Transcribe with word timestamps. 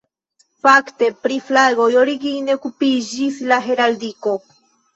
Fakte 0.67 1.09
pri 1.25 1.37
flagoj 1.49 1.91
origine 2.05 2.57
okupiĝis 2.61 3.41
la 3.53 3.63
heraldiko. 3.69 4.39